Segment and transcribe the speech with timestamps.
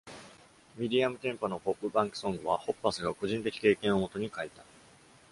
[0.77, 4.63] ミディアムテンポのポップパンクソングは、ホッパスが個人的経験をもとに書いた。